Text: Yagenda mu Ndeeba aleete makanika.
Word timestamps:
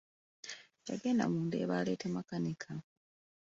Yagenda 0.87 1.23
mu 1.31 1.39
Ndeeba 1.47 1.73
aleete 1.79 2.07
makanika. 2.15 2.69